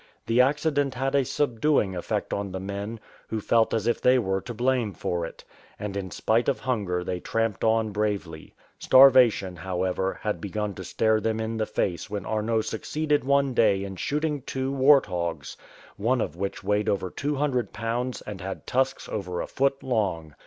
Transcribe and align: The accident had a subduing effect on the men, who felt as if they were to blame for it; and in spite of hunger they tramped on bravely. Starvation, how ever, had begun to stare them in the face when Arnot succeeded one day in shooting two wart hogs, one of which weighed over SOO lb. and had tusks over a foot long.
The 0.25 0.41
accident 0.41 0.95
had 0.95 1.13
a 1.13 1.23
subduing 1.23 1.95
effect 1.95 2.33
on 2.33 2.51
the 2.51 2.59
men, 2.59 2.99
who 3.27 3.39
felt 3.39 3.71
as 3.71 3.85
if 3.85 4.01
they 4.01 4.17
were 4.17 4.41
to 4.41 4.51
blame 4.51 4.93
for 4.93 5.27
it; 5.27 5.43
and 5.77 5.95
in 5.95 6.09
spite 6.09 6.49
of 6.49 6.61
hunger 6.61 7.03
they 7.03 7.19
tramped 7.19 7.63
on 7.63 7.91
bravely. 7.91 8.55
Starvation, 8.79 9.57
how 9.57 9.83
ever, 9.83 10.17
had 10.23 10.41
begun 10.41 10.73
to 10.73 10.83
stare 10.83 11.19
them 11.21 11.39
in 11.39 11.57
the 11.57 11.67
face 11.67 12.09
when 12.09 12.25
Arnot 12.25 12.65
succeeded 12.65 13.23
one 13.23 13.53
day 13.53 13.83
in 13.83 13.95
shooting 13.95 14.41
two 14.41 14.71
wart 14.71 15.05
hogs, 15.05 15.55
one 15.97 16.19
of 16.19 16.35
which 16.35 16.63
weighed 16.63 16.89
over 16.89 17.13
SOO 17.15 17.33
lb. 17.35 18.23
and 18.25 18.41
had 18.41 18.65
tusks 18.65 19.07
over 19.07 19.39
a 19.39 19.45
foot 19.45 19.83
long. 19.83 20.33